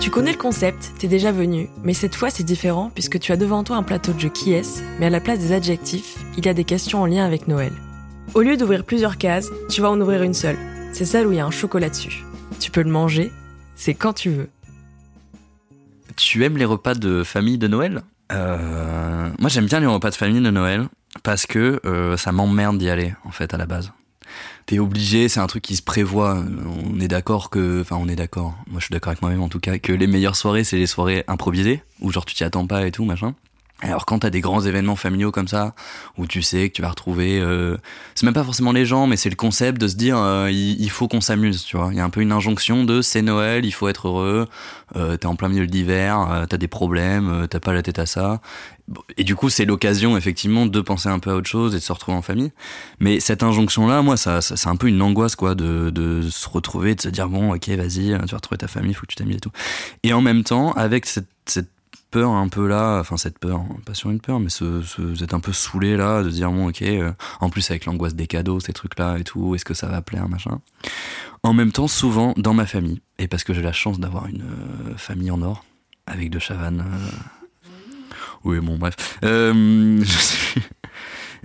[0.00, 3.36] Tu connais le concept, t'es déjà venu, mais cette fois c'est différent puisque tu as
[3.36, 6.46] devant toi un plateau de jeu qui est, mais à la place des adjectifs, il
[6.46, 7.72] y a des questions en lien avec Noël.
[8.34, 10.56] Au lieu d'ouvrir plusieurs cases, tu vas en ouvrir une seule.
[10.92, 12.24] C'est celle où il y a un chocolat dessus.
[12.60, 13.30] Tu peux le manger,
[13.74, 14.48] c'est quand tu veux.
[16.16, 18.02] Tu aimes les repas de famille de Noël?
[18.32, 20.88] Euh, Moi j'aime bien les repas de famille de Noël
[21.22, 23.92] parce que euh, ça m'emmerde d'y aller en fait à la base.
[24.66, 26.42] T'es obligé, c'est un truc qui se prévoit.
[26.92, 28.56] On est d'accord que, enfin on est d'accord.
[28.66, 30.88] Moi je suis d'accord avec moi-même en tout cas que les meilleures soirées c'est les
[30.88, 33.34] soirées improvisées où genre tu t'y attends pas et tout machin.
[33.82, 35.74] Alors quand t'as des grands événements familiaux comme ça,
[36.16, 37.76] où tu sais que tu vas retrouver, euh,
[38.14, 40.88] c'est même pas forcément les gens, mais c'est le concept de se dire euh, il,
[40.88, 41.90] faut qu'on s'amuse, tu vois.
[41.92, 44.48] Il y a un peu une injonction de c'est Noël, il faut être heureux,
[44.96, 47.82] euh, t'es en plein milieu de l'hiver, euh, t'as des problèmes, euh, t'as pas la
[47.82, 48.40] tête à ça.
[49.18, 51.82] Et du coup c'est l'occasion effectivement de penser un peu à autre chose et de
[51.82, 52.52] se retrouver en famille.
[52.98, 56.48] Mais cette injonction-là, moi, ça, ça c'est un peu une angoisse quoi, de, de se
[56.48, 59.16] retrouver, de se dire bon ok vas-y, tu vas retrouver ta famille, faut que tu
[59.16, 59.52] t'amuses et tout.
[60.02, 61.68] Et en même temps avec cette, cette
[62.16, 64.64] peur un peu là, enfin cette peur, pas sur une peur, mais ce,
[64.98, 68.14] vous êtes un peu saoulé là, de dire bon ok, euh, en plus avec l'angoisse
[68.14, 70.62] des cadeaux, ces trucs là et tout, est-ce que ça va plaire, machin.
[71.42, 74.40] En même temps, souvent dans ma famille, et parce que j'ai la chance d'avoir une
[74.40, 75.66] euh, famille en or,
[76.06, 76.86] avec de Chavannes.
[76.90, 77.68] Euh...
[78.44, 78.96] Oui, bon bref.
[79.22, 80.62] Je suis...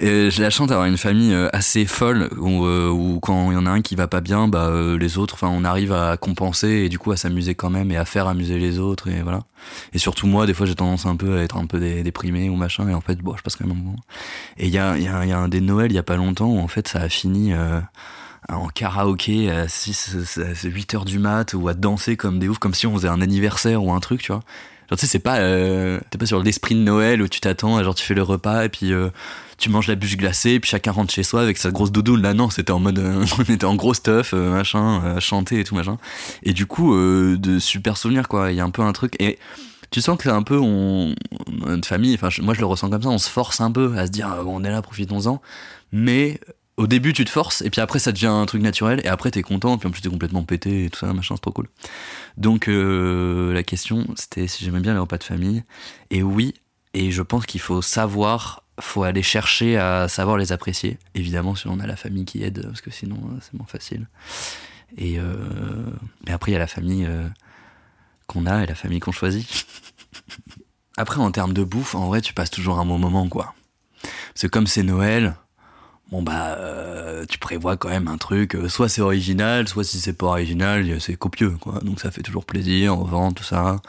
[0.00, 3.54] Et j'ai la chance d'avoir une famille euh, assez folle où, euh, où quand il
[3.54, 5.92] y en a un qui va pas bien, bah euh, les autres, enfin on arrive
[5.92, 9.08] à compenser et du coup à s'amuser quand même et à faire amuser les autres
[9.08, 9.40] et voilà.
[9.92, 12.48] Et surtout moi, des fois j'ai tendance un peu à être un peu dé déprimé
[12.48, 13.96] ou machin et en fait bon, je passe quand même un moment.
[14.56, 16.16] Et il y a, y, a, y a un des Noëls il y a pas
[16.16, 17.80] longtemps où en fait ça a fini euh,
[18.48, 20.16] en karaoké à 6,
[20.64, 23.20] 8 heures du mat ou à danser comme des oufs, comme si on faisait un
[23.20, 24.42] anniversaire ou un truc, tu vois.
[24.88, 27.82] Genre, tu sais, c'est pas, euh, t'es pas sur l'esprit de Noël où tu t'attends,
[27.82, 29.10] genre, tu fais le repas et puis euh,
[29.58, 32.22] tu manges la bûche glacée, et puis chacun rentre chez soi avec sa grosse doudoune.
[32.22, 35.64] Là, non, c'était en mode, euh, on était en gros stuff, euh, machin, chanter et
[35.64, 35.98] tout, machin.
[36.44, 38.52] Et du coup, euh, de super souvenirs, quoi.
[38.52, 39.14] Il y a un peu un truc.
[39.20, 39.38] Et
[39.90, 41.14] tu sens que c'est un peu, on,
[41.66, 44.06] une famille, enfin, moi je le ressens comme ça, on se force un peu à
[44.06, 45.42] se dire, bon, on est là, profitons-en.
[45.90, 46.38] Mais
[46.78, 49.32] au début tu te forces et puis après ça devient un truc naturel et après
[49.32, 51.68] t'es content puis en plus t'es complètement pété et tout ça machin c'est trop cool.
[52.36, 55.64] Donc euh, la question c'était si j'aimais bien les repas de famille.
[56.10, 56.54] Et oui
[56.94, 60.98] et je pense qu'il faut savoir faut aller chercher à savoir les apprécier.
[61.16, 64.06] Évidemment si on a la famille qui aide parce que sinon c'est moins facile.
[64.96, 65.24] Et euh,
[66.26, 67.26] mais après il y a la famille euh,
[68.28, 69.46] qu'on a et la famille qu'on choisit.
[70.96, 73.54] Après en termes de bouffe en vrai tu passes toujours un bon moment quoi.
[74.34, 75.34] C'est comme c'est Noël
[76.10, 80.00] bon bah euh, tu prévois quand même un truc euh, soit c'est original soit si
[80.00, 81.80] c'est pas original c'est copieux quoi.
[81.80, 83.80] Donc ça fait toujours plaisir on vend tout ça.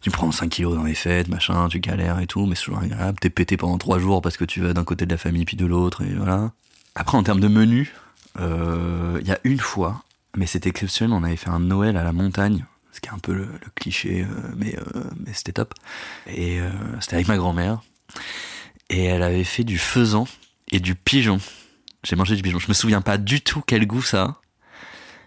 [0.00, 2.80] Tu prends 5 kilos dans les fêtes machin tu galères et tout mais c'est toujours
[2.80, 3.18] agréable.
[3.20, 5.56] T'es pété pendant 3 jours parce que tu vas d'un côté de la famille puis
[5.56, 6.52] de l'autre et voilà.
[6.94, 7.92] Après en termes de menu
[8.36, 10.02] il euh, y a une fois
[10.36, 13.18] mais c'était exceptionnel on avait fait un Noël à la montagne ce qui est un
[13.18, 14.76] peu le, le cliché mais,
[15.18, 15.74] mais c'était top.
[16.26, 16.58] Et
[17.00, 17.82] c'était avec ma grand-mère.
[18.90, 20.26] Et elle avait fait du faisan
[20.72, 21.38] et du pigeon.
[22.08, 22.58] J'ai mangé du pigeon.
[22.58, 24.40] Je me souviens pas du tout quel goût ça a.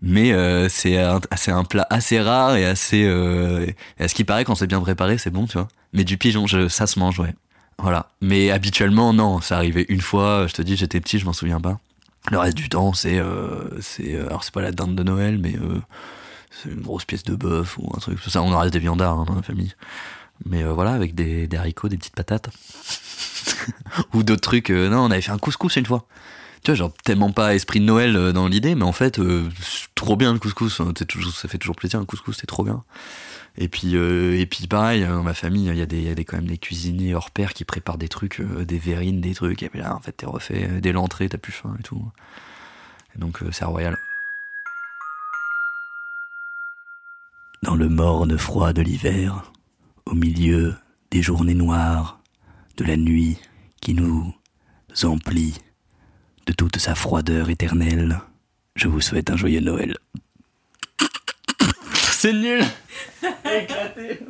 [0.00, 3.04] Mais euh, c'est un, un, plat assez rare et assez.
[3.04, 3.66] Euh,
[3.98, 5.68] et à ce qui paraît, quand c'est bien préparé, c'est bon, tu vois.
[5.92, 7.34] Mais du pigeon, ça se mange, ouais.
[7.78, 8.10] Voilà.
[8.22, 9.40] Mais habituellement, non.
[9.42, 10.46] Ça arrivait une fois.
[10.48, 11.78] Je te dis, j'étais petit, je m'en souviens pas.
[12.30, 13.18] Le reste du temps, c'est.
[13.18, 15.54] Euh, c'est alors, c'est pas la dinde de Noël, mais
[16.50, 18.18] c'est une grosse pièce de bœuf ou un truc.
[18.26, 19.74] Ça, on reste des viandards hein, dans la famille.
[20.46, 22.48] Mais voilà, avec des, des haricots, des petites patates.
[24.14, 24.70] ou d'autres trucs.
[24.70, 26.06] Euh, non, on avait fait un couscous une fois.
[26.62, 29.48] Tu vois, genre tellement pas esprit de Noël euh, dans l'idée, mais en fait, euh,
[29.96, 30.80] trop bien le couscous.
[30.96, 32.84] C'est toujours, ça fait toujours plaisir un couscous, c'est trop bien.
[33.58, 36.36] Et puis, euh, et pareil, ma famille, il y a des, y a des quand
[36.36, 39.62] même des cuisiniers hors pair qui préparent des trucs, des verrines, des trucs.
[39.62, 42.02] Et puis là, en fait, t'es refait dès l'entrée, t'as plus faim et tout.
[43.16, 43.96] Et donc, c'est royal.
[47.62, 49.52] Dans le morne froid de l'hiver,
[50.06, 50.74] au milieu
[51.10, 52.20] des journées noires,
[52.76, 53.38] de la nuit
[53.80, 54.34] qui nous
[55.02, 55.54] emplit
[56.46, 58.20] de toute sa froideur éternelle.
[58.74, 59.96] Je vous souhaite un joyeux Noël.
[61.94, 62.64] C'est nul
[63.44, 64.20] Éclaté